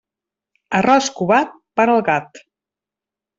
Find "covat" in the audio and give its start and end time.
1.19-1.53